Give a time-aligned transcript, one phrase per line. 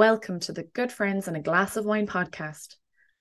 [0.00, 2.76] welcome to the Good Friends and a Glass of Wine podcast.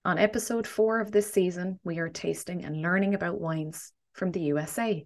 [0.05, 4.39] On episode four of this season, we are tasting and learning about wines from the
[4.43, 5.05] USA.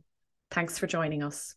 [0.52, 1.56] Thanks for joining us.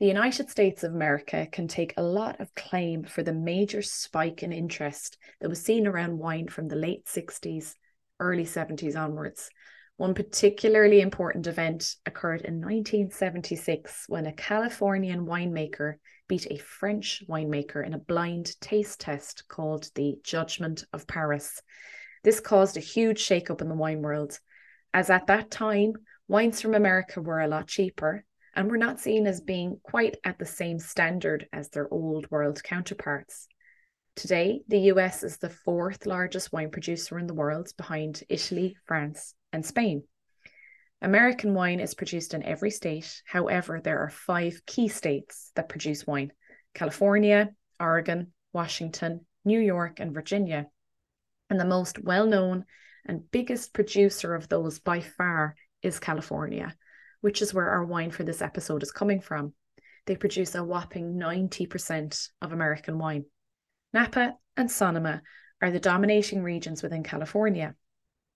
[0.00, 4.42] The United States of America can take a lot of claim for the major spike
[4.42, 7.72] in interest that was seen around wine from the late 60s,
[8.20, 9.48] early 70s onwards.
[9.98, 15.94] One particularly important event occurred in 1976 when a Californian winemaker
[16.28, 21.62] beat a French winemaker in a blind taste test called the Judgment of Paris.
[22.24, 24.38] This caused a huge shakeup in the wine world,
[24.92, 25.94] as at that time,
[26.28, 30.38] wines from America were a lot cheaper and were not seen as being quite at
[30.38, 33.48] the same standard as their old world counterparts.
[34.16, 39.34] Today, the US is the fourth largest wine producer in the world behind Italy, France,
[39.52, 40.04] and Spain.
[41.02, 43.22] American wine is produced in every state.
[43.26, 46.32] However, there are five key states that produce wine
[46.72, 50.66] California, Oregon, Washington, New York, and Virginia.
[51.50, 52.64] And the most well known
[53.04, 56.74] and biggest producer of those by far is California,
[57.20, 59.52] which is where our wine for this episode is coming from.
[60.06, 63.26] They produce a whopping 90% of American wine.
[63.96, 65.22] Napa and Sonoma
[65.62, 67.74] are the dominating regions within California.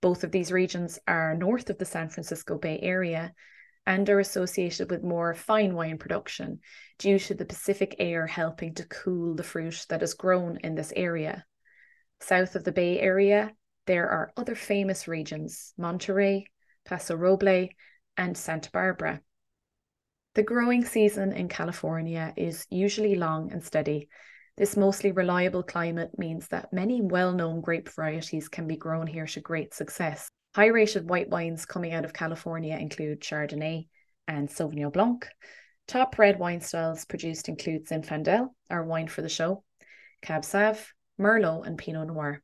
[0.00, 3.34] Both of these regions are north of the San Francisco Bay Area
[3.84, 6.61] and are associated with more fine wine production
[6.98, 10.94] due to the Pacific air helping to cool the fruit that is grown in this
[10.97, 11.44] area.
[12.20, 13.52] South of the Bay Area,
[13.84, 16.47] there are other famous regions Monterey,
[16.86, 17.69] Paso Roble,
[18.17, 19.20] and Santa Barbara.
[20.36, 24.08] The growing season in California is usually long and steady,
[24.56, 29.27] this mostly reliable climate means that many well known grape varieties can be grown here
[29.27, 30.29] to great success.
[30.55, 33.87] High rated white wines coming out of California include Chardonnay
[34.27, 35.27] and Sauvignon Blanc.
[35.87, 39.64] Top red wine styles produced include Zinfandel, our wine for the show,
[40.23, 40.85] Cab Sauv,
[41.19, 42.42] Merlot, and Pinot Noir.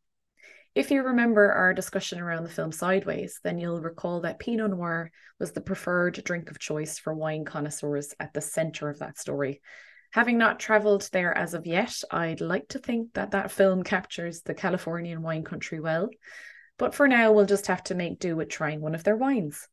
[0.74, 5.10] If you remember our discussion around the film Sideways, then you'll recall that Pinot Noir
[5.38, 9.62] was the preferred drink of choice for wine connoisseurs at the centre of that story,
[10.12, 14.42] Having not travelled there as of yet, I'd like to think that that film captures
[14.42, 16.08] the Californian wine country well.
[16.78, 19.68] But for now, we'll just have to make do with trying one of their wines.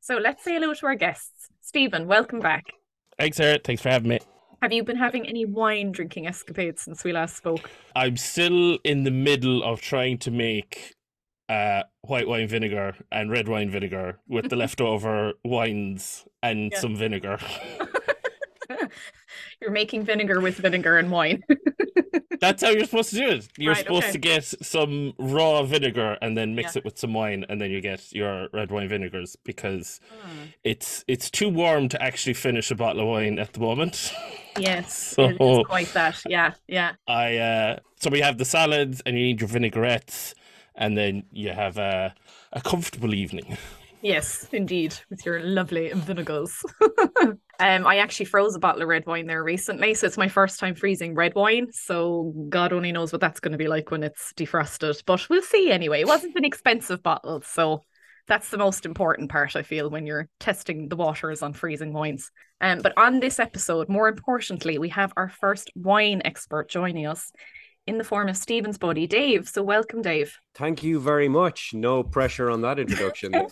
[0.00, 1.48] So let's say hello to our guests.
[1.60, 2.64] Stephen, welcome back.
[3.18, 3.58] Thanks, Sarah.
[3.62, 4.18] Thanks for having me.
[4.62, 7.70] Have you been having any wine drinking escapades since we last spoke?
[7.96, 10.94] I'm still in the middle of trying to make
[11.50, 16.78] uh, white wine vinegar and red wine vinegar with the leftover wines and yeah.
[16.78, 17.38] some vinegar.
[19.60, 21.42] you're making vinegar with vinegar and wine.
[22.40, 23.48] That's how you're supposed to do it.
[23.58, 24.12] You're right, supposed okay.
[24.12, 26.78] to get some raw vinegar and then mix yeah.
[26.78, 30.44] it with some wine, and then you get your red wine vinegars because hmm.
[30.64, 34.14] it's it's too warm to actually finish a bottle of wine at the moment.
[34.58, 36.22] Yes, so, it's quite that.
[36.26, 36.92] Yeah, yeah.
[37.06, 40.34] I uh, so we have the salads, and you need your vinaigrettes
[40.80, 42.12] and then you have a,
[42.52, 43.56] a comfortable evening.
[44.02, 46.64] Yes, indeed, with your lovely vinegars.
[47.22, 50.58] um, I actually froze a bottle of red wine there recently, so it's my first
[50.58, 51.68] time freezing red wine.
[51.70, 55.42] So God only knows what that's going to be like when it's defrosted, but we'll
[55.42, 56.00] see anyway.
[56.00, 57.82] It wasn't an expensive bottle, so
[58.26, 62.30] that's the most important part I feel when you're testing the waters on freezing wines.
[62.62, 67.32] Um, but on this episode, more importantly, we have our first wine expert joining us
[67.90, 69.48] in the form of Stephen's buddy, Dave.
[69.48, 70.38] So welcome, Dave.
[70.54, 71.74] Thank you very much.
[71.74, 73.32] No pressure on that introduction.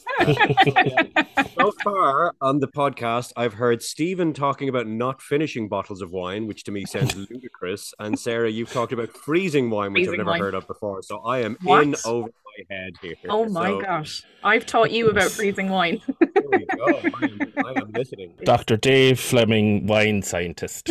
[1.58, 6.46] so far on the podcast, I've heard Stephen talking about not finishing bottles of wine,
[6.46, 7.92] which to me sounds ludicrous.
[7.98, 10.40] And Sarah, you've talked about freezing wine, which freezing I've never wine.
[10.40, 11.02] heard of before.
[11.02, 11.82] So I am what?
[11.82, 13.16] in over my head here.
[13.28, 13.80] Oh my so...
[13.80, 14.22] gosh.
[14.44, 16.00] I've taught you about freezing wine.
[16.20, 16.86] there we go.
[16.86, 18.34] I am, I am listening.
[18.44, 18.76] Dr.
[18.76, 20.88] Dave Fleming, wine scientist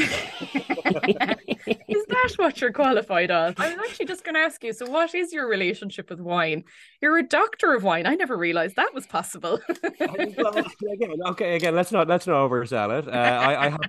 [2.35, 3.53] what you're qualified as?
[3.57, 4.73] I was actually just going to ask you.
[4.73, 6.63] So, what is your relationship with wine?
[7.01, 8.05] You're a doctor of wine.
[8.05, 9.59] I never realized that was possible.
[9.99, 13.07] well, again, okay, again, let's not let's not oversell it.
[13.07, 13.79] Uh, I, I have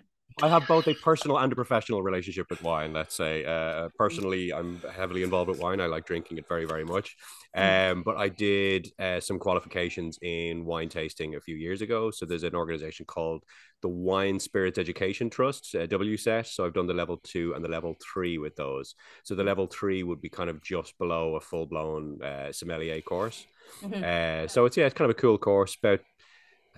[0.41, 2.93] I have both a personal and a professional relationship with wine.
[2.93, 5.81] Let's say, uh, personally, I'm heavily involved with wine.
[5.81, 7.17] I like drinking it very, very much.
[7.55, 7.63] Hmm.
[7.63, 12.11] Um, but I did uh, some qualifications in wine tasting a few years ago.
[12.11, 13.43] So there's an organization called
[13.83, 16.47] the Wine Spirits Education Trust, uh, WSET.
[16.47, 18.95] So I've done the level two and the level three with those.
[19.25, 23.01] So the level three would be kind of just below a full blown uh, sommelier
[23.01, 23.47] course.
[23.83, 24.05] Mm-hmm.
[24.05, 25.77] Uh, so it's yeah, it's kind of a cool course.
[25.83, 26.01] About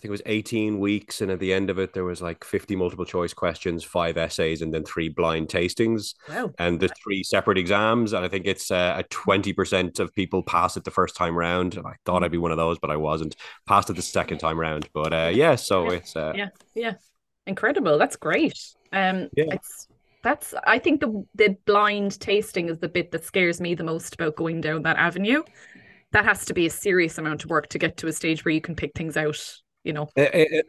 [0.01, 2.43] I think it was 18 weeks, and at the end of it, there was like
[2.43, 6.51] 50 multiple choice questions, five essays, and then three blind tastings, wow.
[6.59, 8.15] and the three separate exams.
[8.15, 11.79] And I think it's uh, a 20% of people pass it the first time round.
[11.85, 13.37] I thought I'd be one of those, but I wasn't.
[13.67, 15.55] Passed it the second time round, but uh, yeah.
[15.55, 15.97] So yeah.
[15.99, 16.95] it's uh, yeah, yeah,
[17.47, 17.99] incredible.
[17.99, 18.59] That's great.
[18.95, 19.53] Um, yeah.
[19.53, 19.87] it's
[20.23, 24.15] that's I think the the blind tasting is the bit that scares me the most
[24.15, 25.43] about going down that avenue.
[26.13, 28.55] That has to be a serious amount of work to get to a stage where
[28.55, 29.61] you can pick things out.
[29.83, 30.11] You know,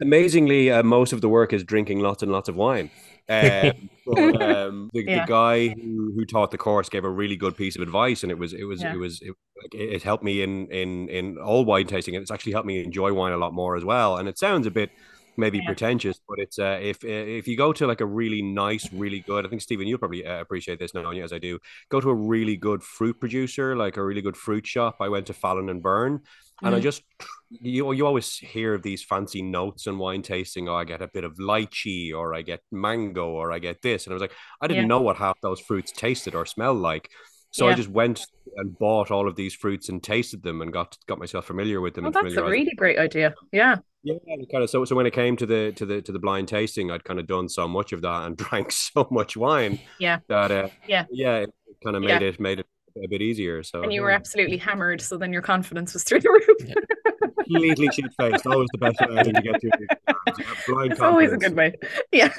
[0.00, 2.90] amazingly, uh, most of the work is drinking lots and lots of wine.
[3.28, 5.24] Um, but, um, the, yeah.
[5.24, 8.32] the, guy who, who taught the course gave a really good piece of advice, and
[8.32, 8.92] it was it was yeah.
[8.92, 9.34] it was it,
[9.72, 13.12] it helped me in in in all wine tasting, and it's actually helped me enjoy
[13.12, 14.16] wine a lot more as well.
[14.16, 14.90] And it sounds a bit
[15.36, 15.66] maybe yeah.
[15.66, 19.46] pretentious, but it's uh, if if you go to like a really nice, really good,
[19.46, 21.58] I think Stephen, you'll probably uh, appreciate this knowing you as I do.
[21.88, 24.96] Go to a really good fruit producer, like a really good fruit shop.
[25.00, 26.20] I went to Fallon and Byrne,
[26.62, 26.84] and I mm-hmm.
[26.84, 27.02] just
[27.50, 30.68] you you always hear of these fancy notes and wine tasting.
[30.68, 34.06] Oh, I get a bit of lychee, or I get mango, or I get this,
[34.06, 34.88] and I was like, I didn't yeah.
[34.88, 37.08] know what half those fruits tasted or smelled like.
[37.52, 37.72] So yeah.
[37.72, 38.26] I just went
[38.56, 41.94] and bought all of these fruits and tasted them and got got myself familiar with
[41.94, 42.06] them.
[42.06, 43.34] Oh, that's a really great idea.
[43.52, 43.76] Yeah.
[44.04, 44.16] Yeah,
[44.50, 44.70] kind of.
[44.70, 47.20] So, so when it came to the to the to the blind tasting, I'd kind
[47.20, 49.78] of done so much of that and drank so much wine.
[50.00, 50.20] Yeah.
[50.28, 51.50] That uh, yeah, yeah, it
[51.84, 52.28] kind of made yeah.
[52.28, 52.66] it made it
[53.02, 53.62] a bit easier.
[53.62, 56.68] So and you were absolutely hammered, so then your confidence was through the roof.
[56.68, 56.74] Yeah.
[57.44, 58.46] Completely shit faced.
[58.46, 59.70] Always the best way to get through.
[60.68, 61.74] Blind it's always a good way.
[62.12, 62.32] Yeah.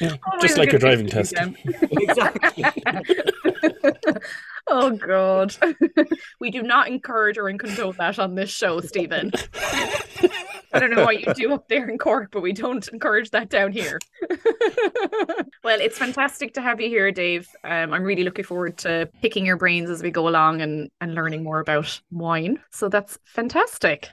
[0.00, 0.16] yeah.
[0.40, 1.34] Just like a driving test.
[1.90, 2.64] exactly.
[4.68, 5.56] oh god.
[6.40, 9.32] we do not encourage or condone that on this show, Stephen.
[10.74, 13.50] I don't know what you do up there in Cork, but we don't encourage that
[13.50, 13.98] down here.
[15.64, 17.48] well, it's fantastic to have you here, Dave.
[17.64, 21.14] Um, I'm really looking forward to picking your brains as we go along and, and
[21.14, 22.58] learning more about wine.
[22.70, 24.08] So that's fantastic.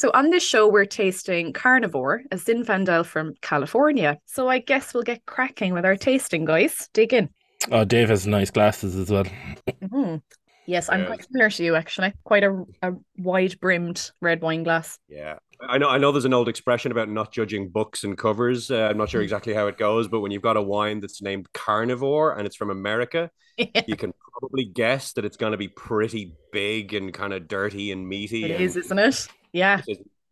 [0.00, 4.16] So on this show, we're tasting Carnivore, a Zinfandel from California.
[4.24, 6.88] So I guess we'll get cracking with our tasting, guys.
[6.94, 7.28] Dig in.
[7.70, 9.26] Oh, Dave has nice glasses as well.
[9.68, 10.16] Mm-hmm.
[10.64, 11.06] Yes, I'm yeah.
[11.06, 12.14] quite similar to you actually.
[12.24, 14.98] Quite a, a wide brimmed red wine glass.
[15.06, 15.34] Yeah.
[15.68, 18.70] I know I know there's an old expression about not judging books and covers.
[18.70, 19.24] Uh, I'm not sure mm.
[19.24, 22.56] exactly how it goes, but when you've got a wine that's named Carnivore and it's
[22.56, 23.82] from America, yeah.
[23.86, 27.92] you can probably guess that it's going to be pretty big and kind of dirty
[27.92, 28.46] and meaty.
[28.46, 29.28] It and, is, isn't it?
[29.52, 29.80] Yeah.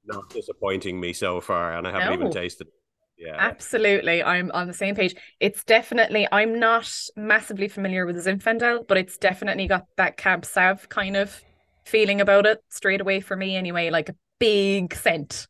[0.04, 2.14] not disappointing me so far, and I haven't no.
[2.14, 2.68] even tasted.
[2.68, 2.72] It.
[3.18, 3.36] Yeah.
[3.36, 4.22] Absolutely.
[4.22, 5.16] I'm on the same page.
[5.40, 10.88] It's definitely, I'm not massively familiar with Zinfandel, but it's definitely got that Cab Sav
[10.88, 11.42] kind of
[11.84, 15.48] feeling about it straight away for me, anyway, like a big scent.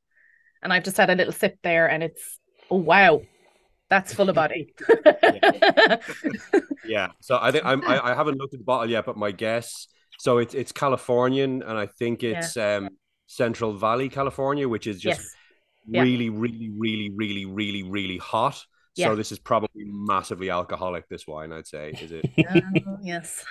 [0.63, 2.39] And I've just had a little sip there, and it's,
[2.71, 3.21] oh, wow,
[3.91, 4.75] that's full of body.
[5.23, 5.97] yeah.
[6.87, 7.09] yeah.
[7.21, 9.89] So I think I'm, I, I haven't looked at the bottle yet, but my guess,
[10.19, 12.77] so it's, it's Californian, and I think it's, yeah.
[12.77, 12.89] um,
[13.29, 15.21] Central Valley, California, which is just
[15.87, 16.03] yes.
[16.03, 16.31] really, yeah.
[16.35, 18.65] really, really, really, really, really hot.
[18.97, 19.09] Yeah.
[19.09, 21.91] So this is probably massively alcoholic, this wine, I'd say.
[21.91, 22.25] Is it?
[22.51, 23.45] Uh, yes.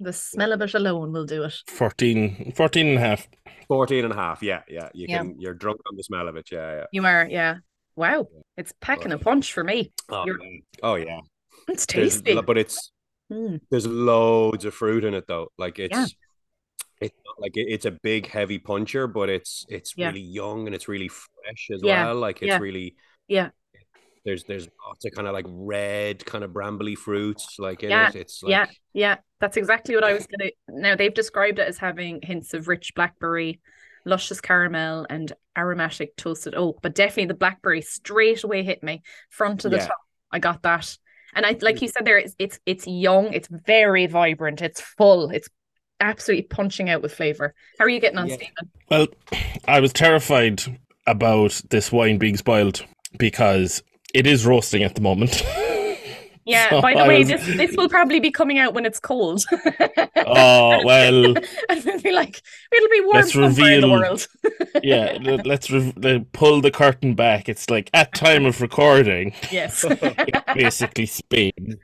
[0.00, 1.54] The smell of it alone will do it.
[1.66, 3.28] 14, 14 and a half.
[3.66, 4.42] 14 and a half.
[4.42, 4.62] Yeah.
[4.68, 4.88] Yeah.
[4.94, 6.48] You can, you're drunk on the smell of it.
[6.52, 6.76] Yeah.
[6.76, 6.84] yeah.
[6.92, 7.26] You are.
[7.28, 7.56] Yeah.
[7.96, 8.28] Wow.
[8.56, 9.92] It's packing a punch for me.
[10.08, 10.24] Oh,
[10.84, 11.20] oh yeah.
[11.66, 12.34] It's tasty.
[12.34, 12.92] There's, but it's,
[13.30, 13.60] mm.
[13.70, 15.48] there's loads of fruit in it though.
[15.58, 16.14] Like it's,
[17.40, 20.08] like it's a big heavy puncher, but it's it's yeah.
[20.08, 22.06] really young and it's really fresh as yeah.
[22.06, 22.16] well.
[22.16, 22.58] Like it's yeah.
[22.58, 22.96] really
[23.26, 23.50] yeah.
[24.24, 28.08] There's there's lots of kind of like red kind of brambly fruits like in yeah.
[28.08, 28.16] it.
[28.16, 28.50] It's like...
[28.50, 30.50] yeah yeah that's exactly what I was gonna.
[30.68, 33.60] Now they've described it as having hints of rich blackberry,
[34.04, 36.80] luscious caramel, and aromatic toasted oak.
[36.82, 39.96] But definitely the blackberry straight away hit me front to the top.
[40.30, 40.98] I got that.
[41.34, 41.82] And I like mm.
[41.82, 45.48] you said there, it's, it's it's young, it's very vibrant, it's full, it's
[46.00, 47.54] absolutely punching out with flavor.
[47.78, 48.36] How are you getting on, yeah.
[48.36, 48.70] Stephen?
[48.90, 49.06] Well,
[49.66, 50.62] I was terrified
[51.06, 52.84] about this wine being spoiled
[53.18, 53.82] because
[54.14, 55.42] it is roasting at the moment.
[56.48, 57.28] Yeah, so by the I way, was...
[57.28, 59.44] this this will probably be coming out when it's cold.
[60.16, 61.36] oh well,
[61.68, 62.40] and we'll be like,
[62.72, 64.26] it'll be warm let's reveal, in the world.
[64.82, 67.50] yeah, let's re- pull the curtain back.
[67.50, 69.34] It's like at time of recording.
[69.50, 69.84] Yes,
[70.54, 71.78] basically Spain.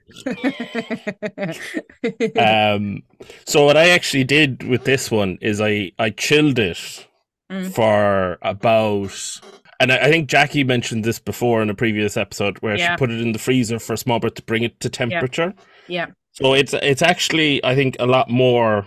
[2.38, 3.02] um,
[3.44, 7.06] so what I actually did with this one is I I chilled it
[7.52, 7.70] mm.
[7.74, 9.12] for about
[9.80, 12.92] and I, think Jackie mentioned this before in a previous episode where yeah.
[12.92, 15.54] she put it in the freezer for a small bit to bring it to temperature.
[15.88, 16.06] Yeah.
[16.06, 16.12] yeah.
[16.32, 18.86] So it's it's actually I think a lot more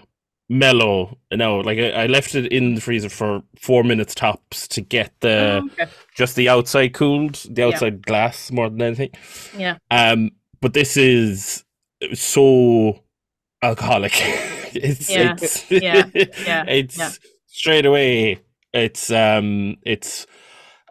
[0.50, 1.18] mellow.
[1.32, 5.14] Know, like I, I, left it in the freezer for four minutes tops to get
[5.22, 5.92] the oh, okay.
[6.16, 8.02] just the outside cooled, the outside yeah.
[8.06, 9.12] glass more than anything.
[9.58, 9.78] Yeah.
[9.92, 11.64] Um, but this is
[12.14, 13.04] so
[13.62, 14.14] alcoholic.
[14.74, 15.36] it's yeah.
[15.40, 16.06] it's yeah.
[16.14, 16.66] yeah.
[16.68, 18.40] it's straight away.
[18.74, 20.28] It's um it's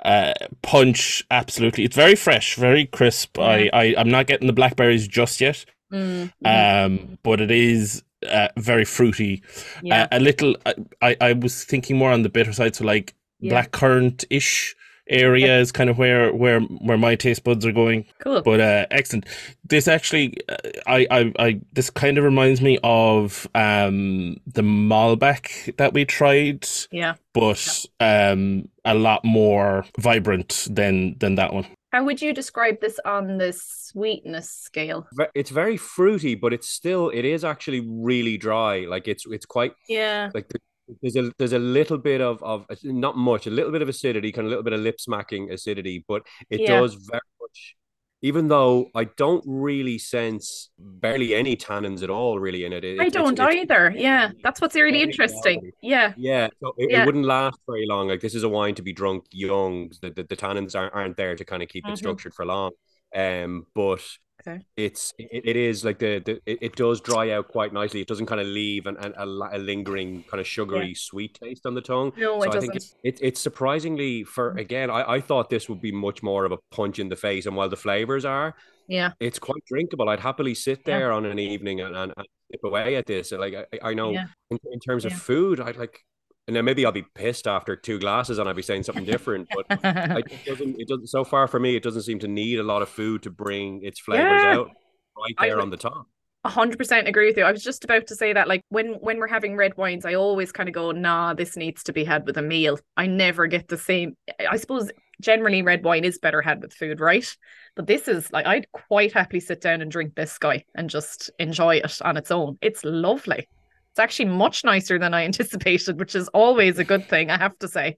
[0.07, 0.33] uh,
[0.63, 5.41] punch absolutely it's very fresh very crisp I, I i'm not getting the blackberries just
[5.41, 6.47] yet mm-hmm.
[6.47, 9.43] um but it is uh, very fruity.
[9.83, 10.03] Yeah.
[10.05, 10.57] Uh, a little.
[11.03, 13.51] I I was thinking more on the bitter side, so like yeah.
[13.51, 14.75] black currant ish
[15.09, 18.07] area is kind of where where where my taste buds are going.
[18.19, 18.43] Cool.
[18.43, 19.27] But uh, excellent.
[19.65, 25.77] This actually, uh, I, I I this kind of reminds me of um the Malbec
[25.77, 26.67] that we tried.
[26.91, 27.15] Yeah.
[27.33, 28.31] But yeah.
[28.31, 31.67] um a lot more vibrant than than that one.
[31.93, 35.07] How would you describe this on the sweetness scale?
[35.35, 38.81] It's very fruity, but it's still it is actually really dry.
[38.81, 40.31] Like it's it's quite yeah.
[40.35, 40.59] Like the,
[41.03, 44.33] there's a there's a little bit of of not much, a little bit of acidity,
[44.33, 46.81] kind of a little bit of lip smacking acidity, but it yeah.
[46.81, 47.77] does very much.
[48.23, 52.83] Even though I don't really sense barely any tannins at all, really in it.
[52.83, 53.89] it I don't it's, either.
[53.89, 55.71] It's, yeah, that's what's really interesting.
[55.83, 56.49] Yeah, yeah.
[56.61, 57.03] So it, yeah.
[57.03, 58.09] it, wouldn't last very long.
[58.09, 59.91] Like this is a wine to be drunk young.
[60.01, 61.93] The the, the tannins aren't, aren't there to kind of keep mm-hmm.
[61.93, 62.73] it structured for long.
[63.17, 64.03] Um, but
[64.47, 64.65] Okay.
[64.77, 68.01] It's it, it is like the, the it, it, does dry out quite nicely.
[68.01, 70.95] It doesn't kind of leave an, an a, a, lingering kind of sugary yeah.
[70.97, 72.13] sweet taste on the tongue.
[72.17, 72.71] No, so it I doesn't.
[72.71, 74.61] think it, it, it's surprisingly for mm.
[74.61, 74.91] again.
[74.91, 77.57] I, I thought this would be much more of a punch in the face, and
[77.57, 78.55] while the flavors are,
[78.87, 80.09] yeah, it's quite drinkable.
[80.09, 81.17] I'd happily sit there yeah.
[81.17, 83.33] on an evening and, and, and dip away at this.
[83.33, 84.27] Like I, I know yeah.
[84.51, 86.05] in, in, terms of food, I'd like
[86.47, 89.49] and then maybe I'll be pissed after two glasses and I'll be saying something different.
[89.55, 90.81] But it doesn't.
[90.81, 91.09] It doesn't.
[91.09, 93.83] So far for me, it doesn't seem to need a lot of food to bring
[93.83, 94.55] its flavors yeah.
[94.55, 94.71] out
[95.17, 96.07] right there on the top.
[96.47, 97.45] 100% agree with you.
[97.45, 100.15] I was just about to say that like when when we're having red wines I
[100.15, 102.79] always kind of go nah this needs to be had with a meal.
[102.97, 104.17] I never get the same
[104.49, 107.27] I suppose generally red wine is better had with food, right?
[107.75, 111.31] But this is like I'd quite happily sit down and drink this guy and just
[111.41, 112.59] enjoy it on its own.
[112.61, 113.49] It's lovely.
[113.97, 117.59] It's actually much nicer than I anticipated, which is always a good thing, I have
[117.61, 117.97] to say.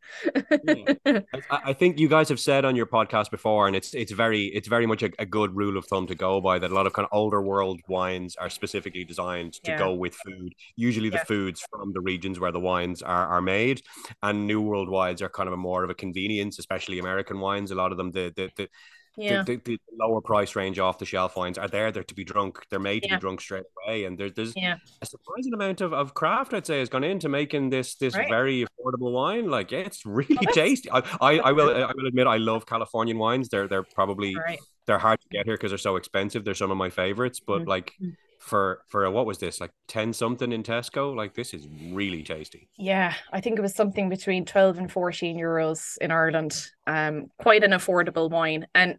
[0.64, 0.92] yeah.
[1.50, 4.44] I, I, think you guys have said on your podcast before, and it's it's very
[4.54, 6.86] it's very much a, a, good rule of thumb to go by that a lot
[6.86, 9.78] of kind of older world wines are specifically designed to yeah.
[9.78, 10.54] go with food.
[10.76, 11.24] Usually the yeah.
[11.24, 13.82] foods from the regions where the wines are, are made,
[14.22, 17.72] and new world wines are kind of a more of a convenience, especially American wines.
[17.72, 18.68] A lot of them the the, the
[19.18, 19.42] yeah.
[19.42, 21.90] The, the, the, lower price range off the shelf wines are there.
[21.90, 22.64] They're to be drunk.
[22.70, 23.16] They're made to yeah.
[23.16, 24.04] be drunk straight away.
[24.04, 24.76] And there, there's yeah.
[25.02, 28.28] a surprising amount of, of craft, I'd say, has gone into making this this right.
[28.28, 29.50] very affordable wine.
[29.50, 30.90] Like, yeah, it's really oh, tasty.
[30.90, 33.48] I, I, I, will I will admit I love Californian wines.
[33.48, 34.58] They're they're probably right.
[34.86, 36.44] they're hard to get here because they're so expensive.
[36.44, 37.40] They're some of my favorites.
[37.40, 37.68] But mm-hmm.
[37.68, 38.14] like mm.
[38.38, 42.22] for for a, what was this like 10 something in tesco like this is really
[42.22, 47.26] tasty yeah i think it was something between 12 and 14 euros in ireland um
[47.38, 48.96] quite an affordable wine and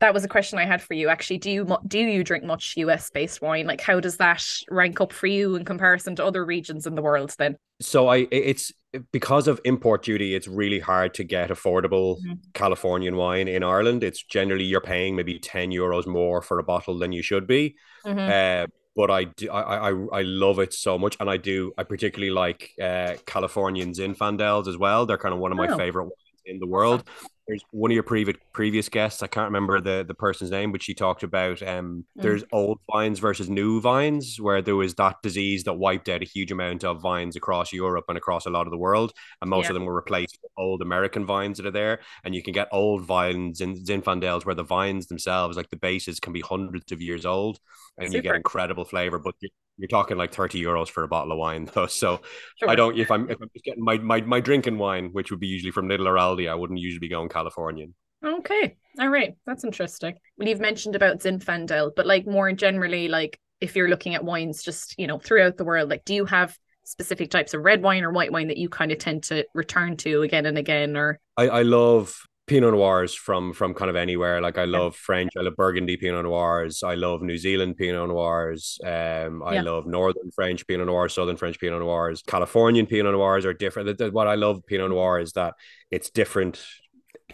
[0.00, 1.08] that was a question I had for you.
[1.08, 3.66] Actually, do you do you drink much US based wine?
[3.66, 7.02] Like, how does that rank up for you in comparison to other regions in the
[7.02, 7.34] world?
[7.38, 8.72] Then, so I it's
[9.12, 12.32] because of import duty, it's really hard to get affordable mm-hmm.
[12.54, 14.02] Californian wine in Ireland.
[14.02, 17.76] It's generally you're paying maybe ten euros more for a bottle than you should be.
[18.04, 18.18] Mm-hmm.
[18.18, 18.66] Uh,
[18.96, 22.32] but I do I, I I love it so much, and I do I particularly
[22.32, 25.04] like uh, Californian Zinfandels as well.
[25.04, 25.76] They're kind of one of my oh.
[25.76, 27.04] favorite wines in the world
[27.50, 29.22] there's one of your previous previous guests.
[29.22, 32.22] I can't remember the the person's name, but she talked about um mm.
[32.22, 36.26] there's old vines versus new vines, where there was that disease that wiped out a
[36.26, 39.64] huge amount of vines across Europe and across a lot of the world, and most
[39.64, 39.70] yeah.
[39.70, 42.00] of them were replaced with old American vines that are there.
[42.22, 46.20] And you can get old vines in Zinfandels where the vines themselves, like the bases,
[46.20, 47.58] can be hundreds of years old,
[47.98, 48.16] and Super.
[48.16, 49.18] you get incredible flavor.
[49.18, 49.34] But
[49.80, 52.20] you're talking like 30 euros for a bottle of wine though so
[52.58, 52.68] sure.
[52.68, 55.40] i don't if i'm if i'm just getting my, my my drinking wine which would
[55.40, 57.94] be usually from lidl or aldi i wouldn't usually be going californian.
[58.22, 58.76] Okay.
[58.98, 59.34] All right.
[59.46, 60.16] That's interesting.
[60.36, 64.62] Well you've mentioned about zinfandel but like more generally like if you're looking at wines
[64.62, 68.04] just you know throughout the world like do you have specific types of red wine
[68.04, 71.18] or white wine that you kind of tend to return to again and again or?
[71.36, 72.14] I i love
[72.50, 74.40] Pinot Noirs from from kind of anywhere.
[74.40, 78.76] Like I love French, I love Burgundy Pinot Noirs, I love New Zealand Pinot Noirs,
[78.84, 79.62] um, I yeah.
[79.62, 84.00] love Northern French Pinot Noirs, Southern French Pinot Noirs, Californian Pinot Noirs are different.
[84.12, 85.54] What I love Pinot Noir is that
[85.92, 86.60] it's different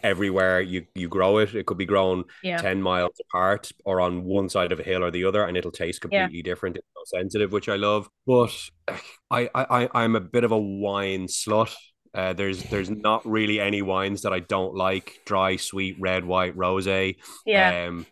[0.02, 1.54] everywhere you you grow it.
[1.54, 2.58] It could be grown yeah.
[2.58, 5.70] ten miles apart or on one side of a hill or the other, and it'll
[5.70, 6.42] taste completely yeah.
[6.42, 6.76] different.
[6.76, 8.10] It's so sensitive, which I love.
[8.26, 8.52] But
[9.30, 11.74] I I I'm a bit of a wine slut.
[12.16, 15.20] Uh, there's there's not really any wines that I don't like.
[15.26, 17.16] Dry, sweet, red, white, rosé.
[17.44, 17.88] Yeah.
[17.88, 18.06] Um,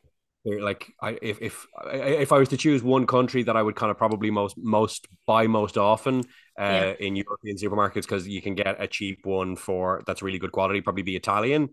[0.45, 3.91] like I if if if I was to choose one country that I would kind
[3.91, 6.21] of probably most most buy most often
[6.61, 6.93] uh, yeah.
[7.01, 10.83] in European supermarkets because you can get a cheap one for that's really good quality,
[10.83, 11.69] probably be Italian.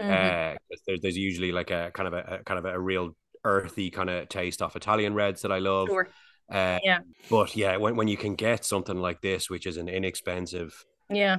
[0.00, 0.10] Mm-hmm.
[0.10, 0.56] Uh,
[0.88, 3.14] there's there's usually like a kind of a, a kind of a real
[3.44, 5.86] earthy kind of taste off Italian reds that I love.
[5.86, 6.08] Sure.
[6.50, 6.98] Uh, yeah.
[7.30, 11.36] But yeah, when when you can get something like this, which is an inexpensive yeah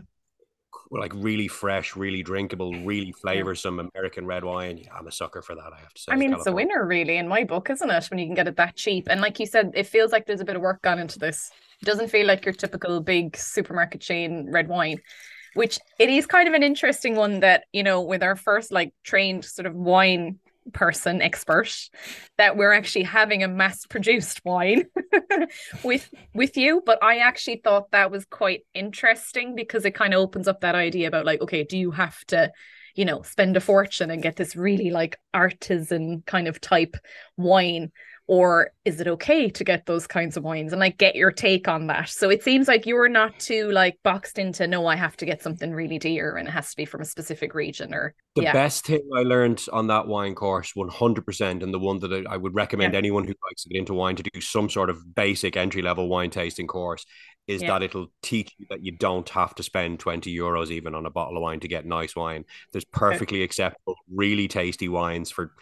[0.91, 4.77] like really fresh, really drinkable, really flavorsome American red wine.
[4.77, 5.74] Yeah, I'm a sucker for that.
[5.74, 6.12] I have to say.
[6.12, 6.38] I mean, California.
[6.39, 8.05] it's a winner, really, in my book, isn't it?
[8.05, 10.41] When you can get it that cheap, and like you said, it feels like there's
[10.41, 11.51] a bit of work gone into this.
[11.81, 15.00] It doesn't feel like your typical big supermarket chain red wine,
[15.53, 18.93] which it is kind of an interesting one that you know, with our first like
[19.03, 20.39] trained sort of wine
[20.74, 21.71] person expert
[22.38, 24.86] that we're actually having a mass produced wine
[25.83, 26.81] with with you.
[26.86, 30.75] But i actually thought that was quite interesting because it kind of opens up that
[30.75, 32.51] idea about like okay do you have to
[32.95, 36.97] you know spend a fortune and get this really like artisan kind of type
[37.38, 37.91] wine
[38.27, 41.67] or is it okay to get those kinds of wines and like get your take
[41.67, 45.15] on that so it seems like you're not too like boxed into no i have
[45.17, 48.13] to get something really dear and it has to be from a specific region or
[48.36, 48.53] the yeah.
[48.53, 52.53] best thing i learned on that wine course 100% and the one that i would
[52.53, 53.00] recommend yeah.
[53.00, 56.07] anyone who likes to get into wine to do some sort of basic entry level
[56.10, 57.05] wine tasting course
[57.48, 57.69] is yeah.
[57.69, 61.10] that it'll teach you that you don't have to spend 20 euros even on a
[61.10, 62.43] bottle of wine to get nice wine
[62.74, 63.46] there's perfectly okay.
[63.46, 65.53] acceptable really tasty wines for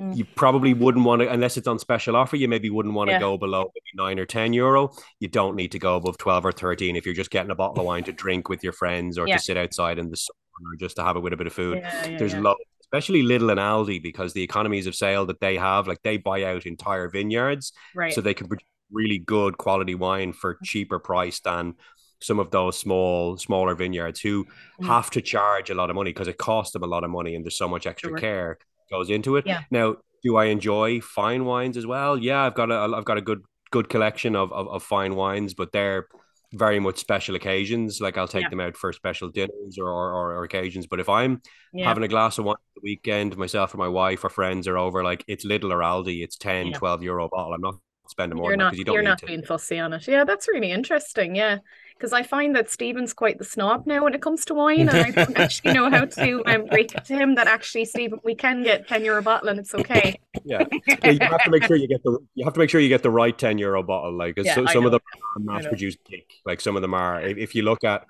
[0.00, 0.16] Mm.
[0.16, 3.12] You probably wouldn't want to, unless it's on special offer, you maybe wouldn't want to
[3.12, 3.20] yeah.
[3.20, 4.90] go below nine or 10 euro.
[5.18, 7.80] You don't need to go above 12 or 13 if you're just getting a bottle
[7.80, 9.36] of wine to drink with your friends or yeah.
[9.36, 11.52] to sit outside in the sun or just to have it with a bit of
[11.52, 11.78] food.
[11.78, 15.86] Yeah, There's low, especially Lidl and Aldi, because the economies of sale that they have,
[15.86, 17.72] like they buy out entire vineyards.
[17.94, 18.14] Right.
[18.14, 20.62] So they can produce really good quality wine for mm.
[20.64, 21.74] cheaper price than
[22.22, 24.86] some of those small smaller vineyards who mm.
[24.86, 27.34] have to charge a lot of money because it costs them a lot of money
[27.34, 28.18] and there's so much extra sure.
[28.18, 28.58] care
[28.90, 29.46] goes into it.
[29.46, 29.62] Yeah.
[29.70, 32.18] Now, do I enjoy fine wines as well?
[32.18, 35.54] Yeah, I've got a I've got a good good collection of of, of fine wines,
[35.54, 36.06] but they're
[36.52, 38.00] very much special occasions.
[38.00, 38.50] Like I'll take yeah.
[38.50, 40.86] them out for special dinners or, or, or occasions.
[40.86, 41.40] But if I'm
[41.72, 41.86] yeah.
[41.86, 45.04] having a glass of wine the weekend, myself or my wife or friends are over,
[45.04, 46.78] like it's Lidl or Aldi, it's 10, yeah.
[46.78, 47.54] 12 euro bottle.
[47.54, 47.76] I'm not
[48.08, 49.26] spending more you're you don't you're not to.
[49.26, 50.08] being fussy on it.
[50.08, 51.36] Yeah, that's really interesting.
[51.36, 51.58] Yeah
[52.00, 54.90] because I find that Stephen's quite the snob now when it comes to wine, and
[54.90, 58.34] I don't actually know how to um, break it to him that actually, Stephen, we
[58.34, 60.18] can get ten euro bottle and it's okay.
[60.44, 60.64] Yeah.
[60.86, 62.88] yeah, you have to make sure you get the you have to make sure you
[62.88, 64.16] get the right ten euro bottle.
[64.16, 65.00] Like yeah, so, some of them
[65.36, 65.98] are mass produced
[66.46, 67.20] Like some of them are.
[67.20, 68.06] If, if you look at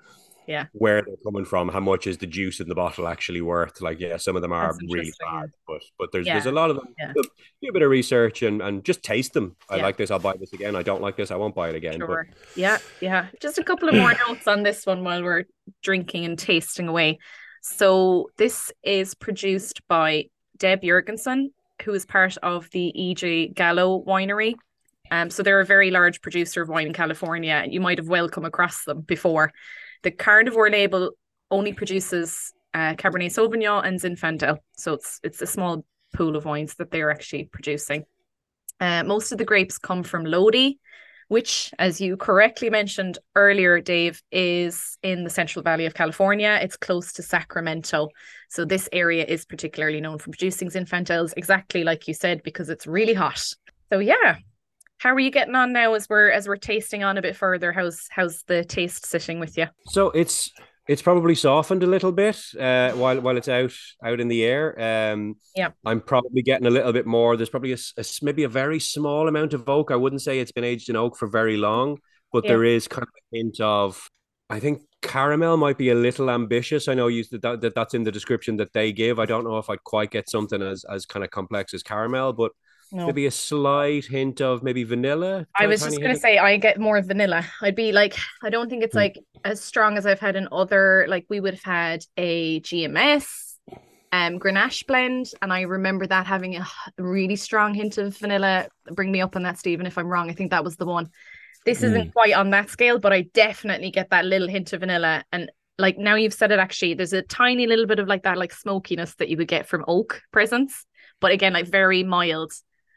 [0.51, 3.79] yeah where they're coming from how much is the juice in the bottle actually worth
[3.81, 6.33] like yeah some of them are really bad but but there's yeah.
[6.33, 7.13] there's a lot of them yeah.
[7.13, 9.83] do a bit of research and and just taste them i yeah.
[9.83, 11.97] like this i'll buy this again i don't like this i won't buy it again
[11.97, 12.27] sure.
[12.27, 15.45] but yeah yeah just a couple of more notes on this one while we're
[15.81, 17.17] drinking and tasting away
[17.61, 20.25] so this is produced by
[20.57, 21.47] deb juergenson
[21.83, 24.55] who is part of the ej gallo winery
[25.11, 27.65] um, so they're a very large producer of wine in California.
[27.69, 29.51] You might have well come across them before.
[30.03, 31.11] The carnivore label
[31.49, 35.85] only produces uh, Cabernet Sauvignon and Zinfandel, so it's it's a small
[36.15, 38.03] pool of wines that they're actually producing.
[38.79, 40.79] Uh, most of the grapes come from Lodi,
[41.27, 46.59] which, as you correctly mentioned earlier, Dave, is in the Central Valley of California.
[46.61, 48.09] It's close to Sacramento.
[48.49, 52.87] So this area is particularly known for producing Zinfandels, exactly like you said, because it's
[52.87, 53.41] really hot.
[53.91, 54.37] So yeah,
[55.01, 57.71] how are you getting on now as we're as we're tasting on a bit further?
[57.71, 59.65] How's how's the taste sitting with you?
[59.87, 60.51] So it's
[60.87, 63.73] it's probably softened a little bit uh, while while it's out
[64.05, 64.79] out in the air.
[64.79, 67.35] Um, yeah, I'm probably getting a little bit more.
[67.35, 69.89] There's probably a, a, maybe a very small amount of oak.
[69.89, 71.97] I wouldn't say it's been aged in oak for very long,
[72.31, 72.49] but yeah.
[72.49, 74.07] there is kind of a hint of.
[74.51, 76.87] I think caramel might be a little ambitious.
[76.87, 79.17] I know you that, that that's in the description that they give.
[79.17, 82.33] I don't know if I'd quite get something as as kind of complex as caramel,
[82.33, 82.51] but
[82.91, 83.05] no.
[83.05, 85.47] Maybe a slight hint of maybe vanilla.
[85.55, 87.45] I was just gonna say I get more vanilla.
[87.61, 88.99] I'd be like, I don't think it's mm.
[88.99, 91.05] like as strong as I've had in other.
[91.07, 93.55] Like we would have had a GMS,
[94.11, 98.67] um, Grenache blend, and I remember that having a really strong hint of vanilla.
[98.91, 100.29] Bring me up on that, Stephen, if I'm wrong.
[100.29, 101.09] I think that was the one.
[101.65, 102.13] This isn't mm.
[102.13, 105.23] quite on that scale, but I definitely get that little hint of vanilla.
[105.31, 108.37] And like now you've said it, actually, there's a tiny little bit of like that
[108.37, 110.85] like smokiness that you would get from oak presence,
[111.21, 112.51] but again, like very mild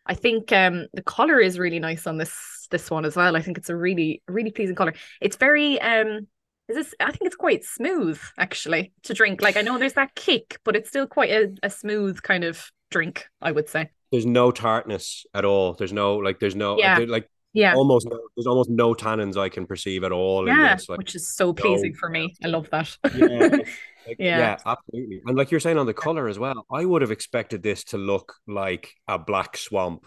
[0.06, 3.36] I think um the color is really nice on this this one as well.
[3.36, 4.94] I think it's a really really pleasing color.
[5.20, 6.26] It's very um
[6.68, 9.42] is this I think it's quite smooth actually to drink.
[9.42, 12.70] Like I know there's that kick, but it's still quite a, a smooth kind of
[12.90, 13.90] drink, I would say.
[14.12, 15.74] There's no tartness at all.
[15.74, 16.98] There's no like there's no yeah.
[17.06, 20.46] like yeah almost no, there's almost no tannins I can perceive at all.
[20.46, 22.34] Yeah, this, like, which is so pleasing no, for me.
[22.42, 22.96] I love that.
[23.14, 23.56] yeah,
[24.06, 24.38] like, yeah.
[24.38, 25.22] yeah, absolutely.
[25.26, 27.98] And like you're saying on the color as well, I would have expected this to
[27.98, 30.04] look like a black swamp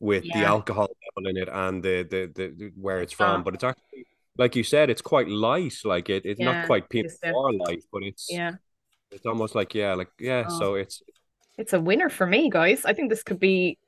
[0.00, 0.40] with yeah.
[0.40, 3.40] the alcohol level in it and the, the the, the where it's from.
[3.40, 3.44] Oh.
[3.44, 3.74] But it's uh-huh.
[3.76, 4.06] actually
[4.38, 5.74] like you said, it's quite light.
[5.84, 8.52] Like it, it's yeah, not quite Pinot Noir light, but it's yeah,
[9.10, 10.44] it's almost like yeah, like yeah.
[10.48, 10.58] Oh.
[10.58, 11.02] So it's
[11.56, 12.84] it's a winner for me, guys.
[12.84, 13.78] I think this could be,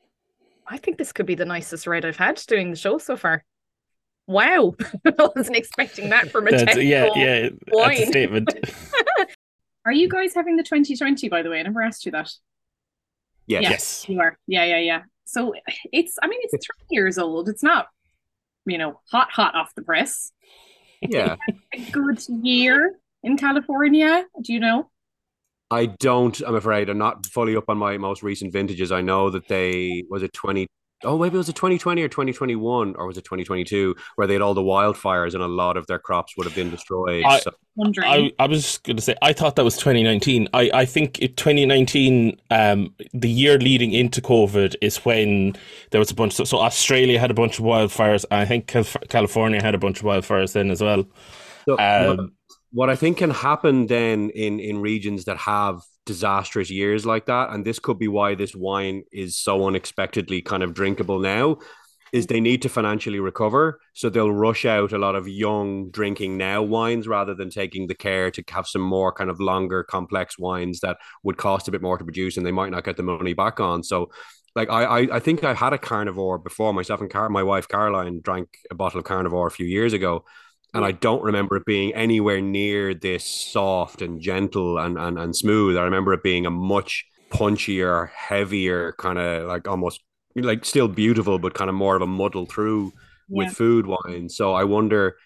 [0.66, 3.44] I think this could be the nicest red I've had doing the show so far.
[4.26, 4.74] Wow,
[5.06, 7.96] I wasn't expecting that from a that's, yeah, yeah, wine.
[7.96, 8.54] That's a statement.
[9.88, 11.60] Are you guys having the 2020, by the way?
[11.60, 12.30] I never asked you that.
[13.46, 13.62] Yes.
[13.62, 14.04] Yeah, yes.
[14.06, 14.36] You are.
[14.46, 15.02] Yeah, yeah, yeah.
[15.24, 15.54] So
[15.90, 17.48] it's, I mean, it's three years old.
[17.48, 17.86] It's not,
[18.66, 20.30] you know, hot, hot off the press.
[21.00, 21.36] Yeah.
[21.72, 24.26] a good year in California.
[24.42, 24.90] Do you know?
[25.70, 26.90] I don't, I'm afraid.
[26.90, 28.92] I'm not fully up on my most recent vintages.
[28.92, 30.66] I know that they, was it 20,
[31.04, 34.42] oh maybe it was a 2020 or 2021 or was it 2022 where they had
[34.42, 37.52] all the wildfires and a lot of their crops would have been destroyed I, so.
[38.02, 42.40] I, I, was going to say i thought that was 2019 i, I think 2019
[42.50, 45.54] um, the year leading into covid is when
[45.90, 48.66] there was a bunch of so australia had a bunch of wildfires i think
[49.08, 51.04] california had a bunch of wildfires then as well
[51.66, 52.32] so, um,
[52.70, 57.50] what I think can happen then in in regions that have disastrous years like that,
[57.50, 61.58] and this could be why this wine is so unexpectedly kind of drinkable now,
[62.12, 66.36] is they need to financially recover, so they'll rush out a lot of young drinking
[66.38, 70.38] now wines rather than taking the care to have some more kind of longer complex
[70.38, 73.02] wines that would cost a bit more to produce, and they might not get the
[73.02, 73.82] money back on.
[73.82, 74.10] So
[74.56, 77.68] like I, I, I think I had a carnivore before myself and Car- my wife
[77.68, 80.24] Caroline drank a bottle of carnivore a few years ago,
[80.74, 85.34] and I don't remember it being anywhere near this soft and gentle and and, and
[85.34, 85.76] smooth.
[85.76, 90.00] I remember it being a much punchier, heavier, kind of like almost
[90.34, 92.92] like still beautiful, but kind of more of a muddle through
[93.28, 93.46] yeah.
[93.46, 94.28] with food wine.
[94.28, 95.16] So I wonder,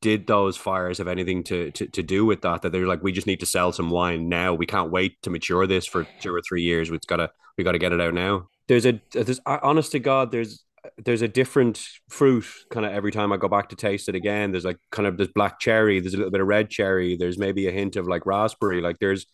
[0.00, 2.62] did those fires have anything to, to to do with that?
[2.62, 4.54] That they're like, we just need to sell some wine now.
[4.54, 6.90] We can't wait to mature this for two or three years.
[6.90, 8.48] We've got to we got to get it out now.
[8.68, 10.64] There's a there's honest to God, there's
[10.98, 14.52] there's a different fruit kind of every time I go back to taste it again.
[14.52, 17.38] There's like kind of this black cherry, there's a little bit of red cherry, there's
[17.38, 18.80] maybe a hint of like raspberry.
[18.80, 19.26] Like there's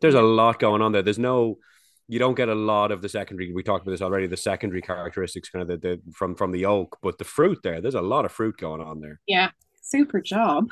[0.00, 1.02] there's a lot going on there.
[1.02, 1.58] There's no
[2.08, 3.52] you don't get a lot of the secondary.
[3.52, 4.26] We talked about this already.
[4.26, 7.80] The secondary characteristics, kind of the, the from from the oak, but the fruit there,
[7.80, 9.20] there's a lot of fruit going on there.
[9.26, 9.50] Yeah,
[9.82, 10.68] super job.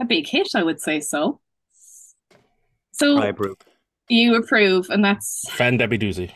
[0.00, 1.40] A big hit, I would say so.
[2.92, 3.56] So I approve.
[4.08, 6.30] You approve, and that's Fandabidozi.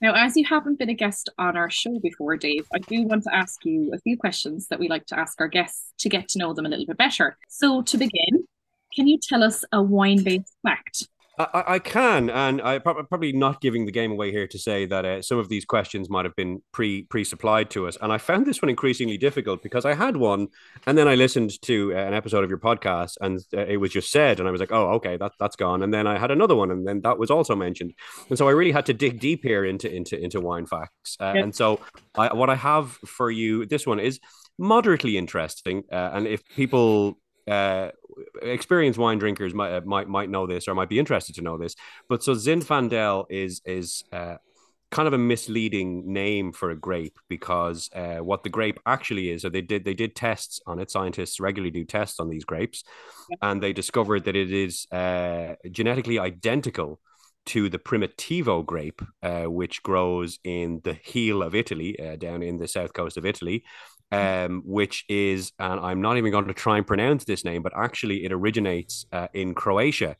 [0.00, 3.22] Now, as you haven't been a guest on our show before, Dave, I do want
[3.24, 6.28] to ask you a few questions that we like to ask our guests to get
[6.28, 7.38] to know them a little bit better.
[7.48, 8.46] So, to begin,
[8.94, 11.08] can you tell us a wine based fact?
[11.38, 15.04] I, I can, and I probably not giving the game away here to say that
[15.04, 18.18] uh, some of these questions might have been pre pre supplied to us, and I
[18.18, 20.48] found this one increasingly difficult because I had one,
[20.86, 23.90] and then I listened to uh, an episode of your podcast, and uh, it was
[23.90, 26.30] just said, and I was like, oh, okay, that that's gone, and then I had
[26.30, 27.92] another one, and then that was also mentioned,
[28.30, 31.34] and so I really had to dig deep here into into into wine facts, uh,
[31.36, 31.80] and so
[32.14, 34.20] I, what I have for you, this one is
[34.58, 37.90] moderately interesting, uh, and if people uh,
[38.42, 41.58] experienced wine drinkers might, uh, might might know this or might be interested to know
[41.58, 41.74] this.
[42.08, 44.36] But so Zinfandel is is uh,
[44.90, 49.42] kind of a misleading name for a grape because uh, what the grape actually is,
[49.42, 50.90] so they did they did tests on it.
[50.90, 52.84] Scientists regularly do tests on these grapes,
[53.42, 57.00] and they discovered that it is uh, genetically identical
[57.46, 62.56] to the Primitivo grape, uh, which grows in the heel of Italy, uh, down in
[62.56, 63.64] the south coast of Italy,
[64.12, 67.72] um, which is, and I'm not even going to try and pronounce this name, but
[67.76, 70.16] actually it originates uh, in Croatia.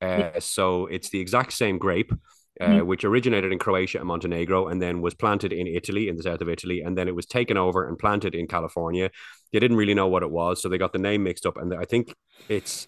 [0.00, 2.12] Uh, so it's the exact same grape.
[2.60, 2.86] Uh, mm-hmm.
[2.88, 6.42] which originated in Croatia and Montenegro and then was planted in Italy, in the south
[6.42, 9.10] of Italy, and then it was taken over and planted in California.
[9.50, 11.56] They didn't really know what it was, so they got the name mixed up.
[11.56, 12.12] And I think
[12.50, 12.86] it's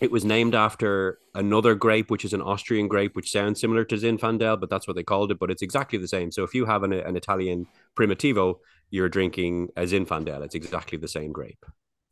[0.00, 3.96] it was named after another grape, which is an Austrian grape, which sounds similar to
[3.96, 5.38] Zinfandel, but that's what they called it.
[5.38, 6.30] But it's exactly the same.
[6.30, 8.58] So if you have an, an Italian Primitivo,
[8.90, 10.44] you're drinking a Zinfandel.
[10.44, 11.64] It's exactly the same grape.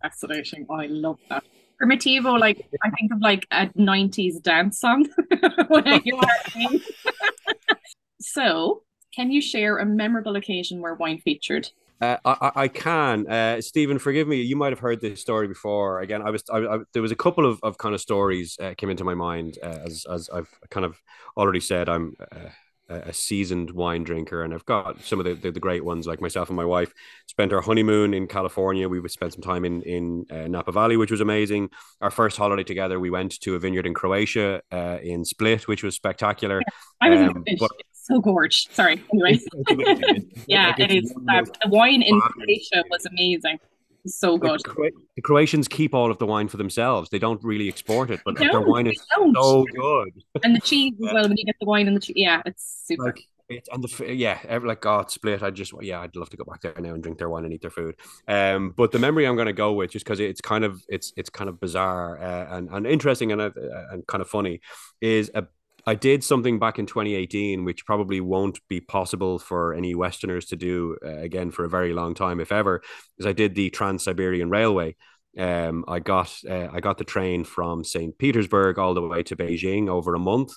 [0.02, 0.66] Fascinating.
[0.68, 1.44] Oh, I love that.
[1.82, 5.08] Primitivo, like I think of like a '90s dance song
[8.20, 8.82] so,
[9.14, 11.68] can you share a memorable occasion where wine featured?
[12.02, 13.28] Uh, I, I, can.
[13.28, 14.42] Uh, Stephen, forgive me.
[14.42, 16.00] You might have heard this story before.
[16.00, 18.74] Again, I was I, I, there was a couple of, of kind of stories uh,
[18.76, 21.00] came into my mind uh, as as I've kind of
[21.36, 21.88] already said.
[21.88, 22.48] I'm uh,
[22.88, 26.06] a seasoned wine drinker, and I've got some of the, the, the, great ones.
[26.08, 26.92] Like myself and my wife
[27.26, 28.88] spent our honeymoon in California.
[28.88, 31.70] We spent some time in in uh, Napa Valley, which was amazing.
[32.00, 35.84] Our first holiday together, we went to a vineyard in Croatia, uh, in Split, which
[35.84, 36.62] was spectacular.
[37.00, 37.70] I was um, but,
[38.12, 38.68] so gorgeous.
[38.72, 39.02] Sorry.
[39.12, 39.40] Anyway,
[40.46, 41.12] yeah, it is.
[41.30, 43.58] Uh, the wine in Croatia was amazing
[44.06, 44.60] so good.
[45.16, 47.10] The, Croatians keep all of the wine for themselves.
[47.10, 50.12] They don't really export it, but their wine is so good.
[50.42, 51.28] And the cheese as well.
[51.28, 53.06] When you get the wine and the cheese, yeah, it's super.
[53.06, 55.42] Like, it, and the yeah, every, like God split.
[55.42, 57.52] I just yeah, I'd love to go back there now and drink their wine and
[57.52, 57.96] eat their food.
[58.26, 61.12] Um, but the memory I'm going to go with just because it's kind of it's
[61.16, 63.50] it's kind of bizarre uh, and and interesting and uh,
[63.90, 64.60] and kind of funny
[65.00, 65.44] is a
[65.86, 70.56] I did something back in 2018, which probably won't be possible for any Westerners to
[70.56, 72.82] do uh, again for a very long time, if ever,
[73.18, 74.96] is I did the Trans Siberian Railway.
[75.36, 78.16] Um, I got uh, I got the train from St.
[78.16, 80.52] Petersburg all the way to Beijing over a month,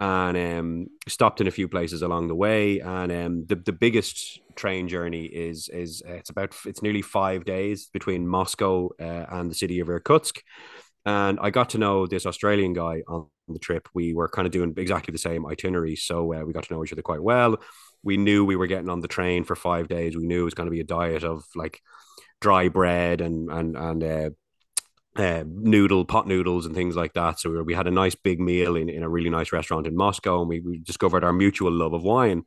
[0.00, 2.80] and um, stopped in a few places along the way.
[2.80, 7.44] And um, the the biggest train journey is is uh, it's about it's nearly five
[7.44, 10.42] days between Moscow uh, and the city of Irkutsk.
[11.06, 13.88] And I got to know this Australian guy on the trip.
[13.94, 16.84] We were kind of doing exactly the same itinerary, so uh, we got to know
[16.84, 17.56] each other quite well.
[18.02, 20.16] We knew we were getting on the train for five days.
[20.16, 21.80] We knew it was going to be a diet of like
[22.40, 24.30] dry bread and and and uh,
[25.16, 27.40] uh, noodle pot noodles and things like that.
[27.40, 29.96] So we, we had a nice big meal in, in a really nice restaurant in
[29.96, 32.44] Moscow, and we, we discovered our mutual love of wine.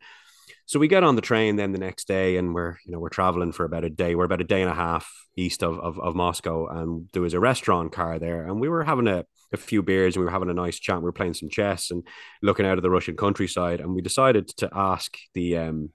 [0.65, 3.09] So we get on the train then the next day, and we're you know we're
[3.09, 4.15] traveling for about a day.
[4.15, 7.33] We're about a day and a half east of of, of Moscow, and there was
[7.33, 10.31] a restaurant car there, and we were having a, a few beers, and we were
[10.31, 10.97] having a nice chat.
[10.97, 12.05] We were playing some chess and
[12.41, 15.89] looking out of the Russian countryside, and we decided to ask the um,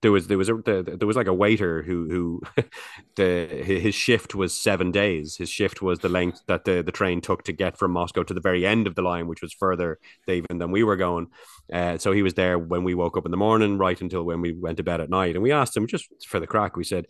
[0.00, 2.62] there was there was a there was like a waiter who who
[3.16, 5.36] the his shift was seven days.
[5.36, 8.34] His shift was the length that the the train took to get from Moscow to
[8.34, 11.28] the very end of the line, which was further even than we were going.
[11.72, 14.40] Uh, so he was there when we woke up in the morning, right until when
[14.40, 15.34] we went to bed at night.
[15.34, 16.76] And we asked him just for the crack.
[16.76, 17.06] We said,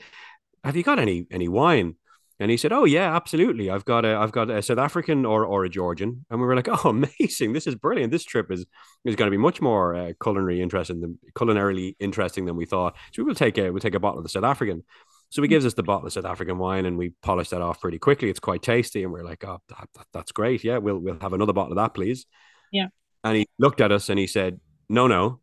[0.65, 1.97] "Have you got any any wine?"
[2.41, 3.69] And he said, "Oh yeah, absolutely.
[3.69, 6.55] I've got a I've got a South African or or a Georgian." And we were
[6.55, 7.53] like, "Oh, amazing!
[7.53, 8.13] This is brilliant.
[8.13, 8.65] This trip is
[9.05, 12.97] is going to be much more uh, culinary interesting than culinarily interesting than we thought."
[13.13, 14.85] So we will take a we'll take a bottle of the South African.
[15.31, 17.81] So he gives us the bottle of South African wine, and we polish that off
[17.81, 18.31] pretty quickly.
[18.31, 20.63] It's quite tasty, and we're like, "Oh, that, that, that's great.
[20.63, 22.25] Yeah, we'll we'll have another bottle of that, please."
[22.73, 22.87] Yeah.
[23.25, 25.41] And he looked at us and he said, "No, no,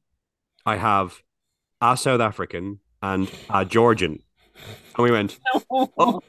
[0.65, 1.21] I have
[1.81, 4.19] a South African and a Georgian."
[4.95, 5.38] And we went,
[5.71, 6.21] "Oh."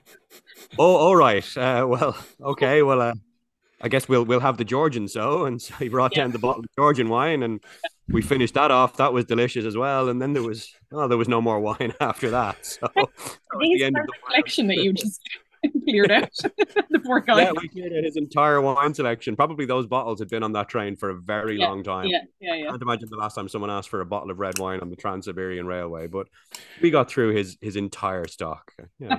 [0.79, 1.45] Oh, all right.
[1.57, 2.83] Uh, well, okay.
[2.83, 3.14] Well, uh,
[3.81, 5.45] I guess we'll we'll have the Georgian so.
[5.47, 6.23] And so he brought yeah.
[6.23, 7.62] down the bottle of Georgian wine, and
[8.09, 8.97] we finished that off.
[8.97, 10.09] That was delicious as well.
[10.09, 12.64] And then there was oh, there was no more wine after that.
[12.64, 13.09] So that
[13.59, 15.21] the end of the collection that you just
[15.85, 16.31] cleared out.
[16.90, 17.42] the poor guy.
[17.42, 19.37] Yeah, we cleared out his entire wine selection.
[19.37, 22.07] Probably those bottles had been on that train for a very yeah, long time.
[22.07, 22.66] Yeah, yeah, yeah.
[22.66, 24.90] I can't imagine the last time someone asked for a bottle of red wine on
[24.90, 26.29] the Trans Siberian Railway, but
[26.81, 28.73] we got through his his entire stock.
[28.99, 29.19] Yeah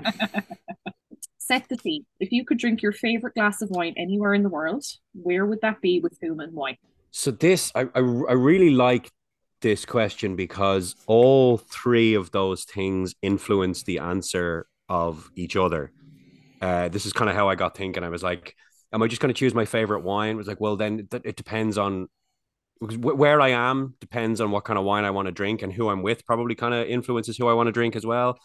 [1.47, 2.05] set the scene.
[2.19, 5.61] If you could drink your favorite glass of wine anywhere in the world, where would
[5.61, 6.77] that be with whom and why?
[7.11, 9.09] So this, I, I, I really like
[9.61, 15.91] this question because all three of those things influence the answer of each other.
[16.61, 18.03] Uh, this is kind of how I got thinking.
[18.03, 18.55] I was like,
[18.93, 20.35] am I just going to choose my favorite wine?
[20.35, 22.07] It was like, well, then it depends on
[22.79, 25.89] where I am, depends on what kind of wine I want to drink, and who
[25.89, 28.37] I'm with probably kind of influences who I want to drink as well.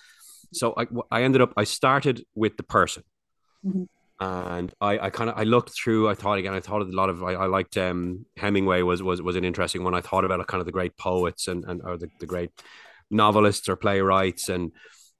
[0.52, 3.02] So I, I ended up, I started with the person.
[3.64, 3.84] Mm-hmm.
[4.20, 6.08] And I, I kind of I looked through.
[6.08, 6.54] I thought again.
[6.54, 7.24] I thought of a lot of.
[7.24, 9.94] I, I liked um, Hemingway was was was an interesting one.
[9.94, 12.50] I thought about kind of the great poets and and or the, the great
[13.10, 14.70] novelists or playwrights and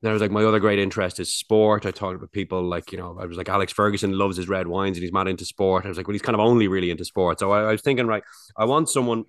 [0.02, 1.86] then I was like, my other great interest is sport.
[1.86, 4.66] I talked with people like, you know, I was like, Alex Ferguson loves his red
[4.66, 5.84] wines and he's mad into sport.
[5.84, 7.38] I was like, well, he's kind of only really into sport.
[7.38, 8.24] So I, I was thinking, right,
[8.56, 9.24] I want someone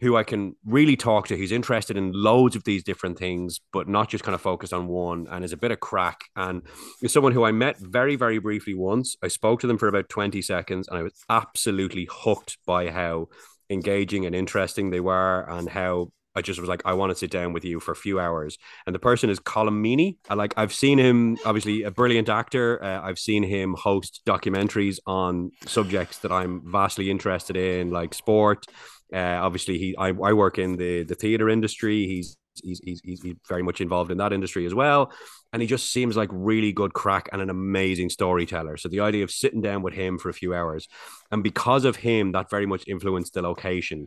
[0.00, 1.36] who I can really talk to.
[1.36, 4.88] who's interested in loads of these different things, but not just kind of focused on
[4.88, 6.24] one and is a bit of crack.
[6.36, 6.62] And
[7.02, 9.16] is someone who I met very, very briefly once.
[9.22, 13.28] I spoke to them for about 20 seconds and I was absolutely hooked by how
[13.70, 17.30] engaging and interesting they were and how I just was like, I want to sit
[17.30, 18.58] down with you for a few hours.
[18.84, 20.18] And the person is Colm Meaney.
[20.28, 22.82] I like I've seen him, obviously a brilliant actor.
[22.84, 28.66] Uh, I've seen him host documentaries on subjects that I'm vastly interested in, like sport,
[29.12, 32.06] uh, obviously, he I, I work in the the theater industry.
[32.06, 35.12] He's he's, he's he's very much involved in that industry as well,
[35.52, 38.76] and he just seems like really good crack and an amazing storyteller.
[38.76, 40.88] So the idea of sitting down with him for a few hours,
[41.30, 44.06] and because of him, that very much influenced the location.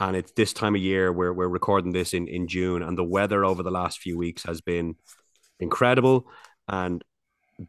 [0.00, 3.04] And it's this time of year where we're recording this in in June, and the
[3.04, 4.94] weather over the last few weeks has been
[5.60, 6.26] incredible,
[6.68, 7.04] and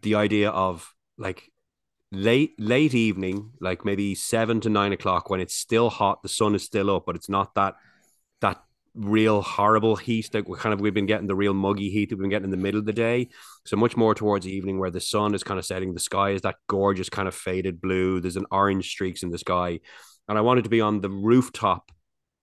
[0.01, 1.51] the idea of like
[2.11, 6.55] late late evening, like maybe seven to nine o'clock, when it's still hot, the sun
[6.55, 7.75] is still up, but it's not that
[8.41, 8.63] that
[8.95, 12.15] real horrible heat that we kind of we've been getting the real muggy heat that
[12.15, 13.29] we've been getting in the middle of the day.
[13.65, 15.93] So much more towards the evening where the sun is kind of setting.
[15.93, 18.19] The sky is that gorgeous kind of faded blue.
[18.19, 19.79] There's an orange streaks in the sky.
[20.27, 21.91] And I wanted to be on the rooftop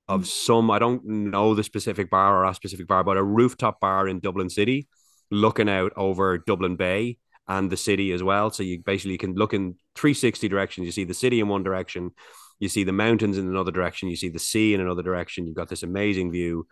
[0.09, 0.27] of mm.
[0.27, 4.09] some, I don't know the specific bar or a specific bar, but a rooftop bar
[4.09, 4.89] in Dublin City,
[5.31, 8.51] looking out over Dublin Bay and the city as well.
[8.51, 10.87] So you basically can look in 360 directions.
[10.87, 12.11] You see the city in one direction,
[12.59, 15.47] you see the mountains in another direction, you see the sea in another direction.
[15.47, 16.67] You've got this amazing view.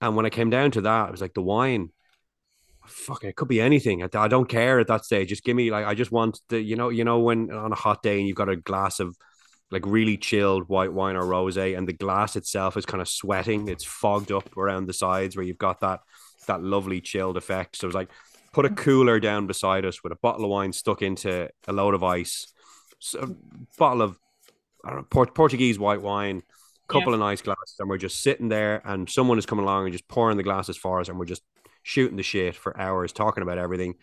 [0.00, 1.90] And when I came down to that, it was like the wine.
[2.86, 4.02] Fuck, it could be anything.
[4.02, 5.30] I, I don't care at that stage.
[5.30, 7.76] Just give me like I just want the you know you know when on a
[7.76, 9.16] hot day and you've got a glass of
[9.70, 13.68] like really chilled white wine or rosé, and the glass itself is kind of sweating.
[13.68, 16.00] It's fogged up around the sides where you've got that
[16.46, 17.76] that lovely chilled effect.
[17.76, 18.10] So it's like
[18.54, 21.92] put a cooler down beside us with a bottle of wine stuck into a load
[21.94, 22.46] of ice,
[23.18, 23.28] a
[23.76, 24.18] bottle of
[24.84, 26.42] know, Port- Portuguese white wine,
[26.88, 27.14] couple yeah.
[27.14, 30.08] of nice glasses, and we're just sitting there, and someone is coming along and just
[30.08, 31.42] pouring the glasses for us, and we're just
[31.82, 33.94] shooting the shit for hours, talking about everything.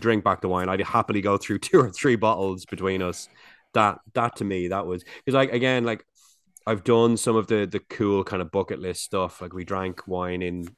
[0.00, 0.68] drink back the wine.
[0.68, 3.28] I'd happily go through two or three bottles between us.
[3.74, 6.04] That that to me, that was because like again, like
[6.66, 9.42] I've done some of the the cool kind of bucket list stuff.
[9.42, 10.68] Like we drank wine in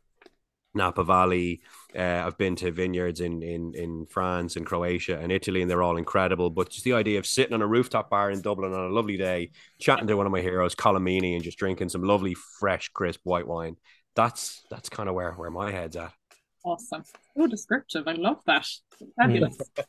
[0.74, 1.60] Napa Valley.
[1.96, 5.82] Uh, I've been to vineyards in, in in France and Croatia and Italy, and they're
[5.82, 6.50] all incredible.
[6.50, 9.16] But just the idea of sitting on a rooftop bar in Dublin on a lovely
[9.16, 12.88] day, chatting to one of my heroes, Colm Meaney, and just drinking some lovely, fresh,
[12.88, 13.76] crisp white wine.
[14.14, 16.12] That's that's kind of where where my head's at.
[16.64, 17.04] Awesome.
[17.36, 18.06] So descriptive.
[18.06, 18.66] I love that.
[19.16, 19.56] Fabulous.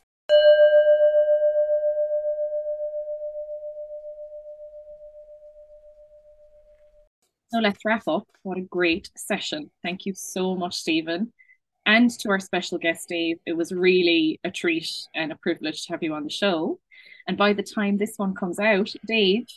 [7.52, 8.26] So let's wrap up.
[8.44, 9.70] What a great session.
[9.82, 11.34] Thank you so much, Stephen.
[11.84, 15.92] And to our special guest, Dave, it was really a treat and a privilege to
[15.92, 16.80] have you on the show.
[17.28, 19.48] And by the time this one comes out, Dave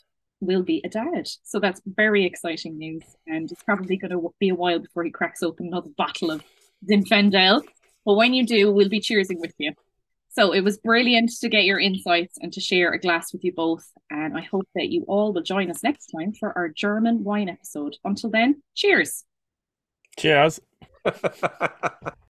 [0.41, 1.29] will be a dad.
[1.43, 3.03] So that's very exciting news.
[3.27, 6.43] And it's probably going to be a while before he cracks open another bottle of
[6.91, 7.61] Zinfandel.
[8.05, 9.71] But when you do, we'll be cheersing with you.
[10.35, 13.53] So it was brilliant to get your insights and to share a glass with you
[13.53, 13.89] both.
[14.09, 17.47] And I hope that you all will join us next time for our German wine
[17.47, 17.95] episode.
[18.03, 19.23] Until then, cheers.
[20.19, 20.59] Cheers.